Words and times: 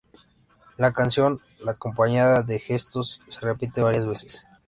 La 0.77 0.93
canción, 0.93 1.41
acompañada 1.67 2.41
de 2.41 2.57
gestos, 2.57 3.21
se 3.29 3.39
repite 3.41 3.83
varias 3.83 4.07
veces. 4.07 4.47